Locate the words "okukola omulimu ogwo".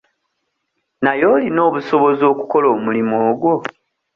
2.31-3.53